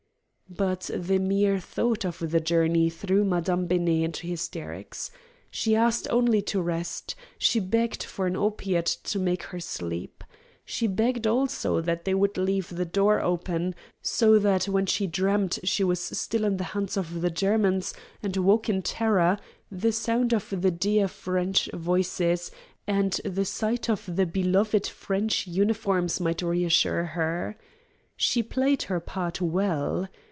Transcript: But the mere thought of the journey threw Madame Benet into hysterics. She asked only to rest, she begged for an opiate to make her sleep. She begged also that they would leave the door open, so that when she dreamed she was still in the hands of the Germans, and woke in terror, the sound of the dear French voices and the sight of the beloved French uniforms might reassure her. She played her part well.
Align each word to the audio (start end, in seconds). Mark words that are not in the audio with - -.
But 0.53 0.89
the 0.93 1.17
mere 1.17 1.61
thought 1.61 2.03
of 2.03 2.29
the 2.29 2.41
journey 2.41 2.89
threw 2.89 3.23
Madame 3.23 3.67
Benet 3.67 4.03
into 4.03 4.27
hysterics. 4.27 5.09
She 5.49 5.77
asked 5.77 6.09
only 6.09 6.41
to 6.41 6.61
rest, 6.61 7.15
she 7.37 7.61
begged 7.61 8.03
for 8.03 8.27
an 8.27 8.35
opiate 8.35 8.97
to 9.05 9.17
make 9.17 9.43
her 9.43 9.61
sleep. 9.61 10.25
She 10.65 10.87
begged 10.87 11.25
also 11.25 11.79
that 11.79 12.03
they 12.03 12.13
would 12.13 12.37
leave 12.37 12.67
the 12.67 12.83
door 12.83 13.21
open, 13.21 13.75
so 14.01 14.37
that 14.39 14.65
when 14.65 14.85
she 14.85 15.07
dreamed 15.07 15.57
she 15.63 15.85
was 15.85 16.01
still 16.01 16.43
in 16.43 16.57
the 16.57 16.65
hands 16.75 16.97
of 16.97 17.21
the 17.21 17.31
Germans, 17.31 17.93
and 18.21 18.35
woke 18.35 18.67
in 18.67 18.81
terror, 18.81 19.39
the 19.71 19.93
sound 19.93 20.33
of 20.33 20.49
the 20.61 20.69
dear 20.69 21.07
French 21.07 21.69
voices 21.73 22.51
and 22.85 23.13
the 23.23 23.45
sight 23.45 23.89
of 23.89 24.17
the 24.17 24.25
beloved 24.25 24.85
French 24.85 25.47
uniforms 25.47 26.19
might 26.19 26.41
reassure 26.41 27.05
her. 27.05 27.57
She 28.17 28.43
played 28.43 28.83
her 28.83 28.99
part 28.99 29.39
well. 29.39 30.09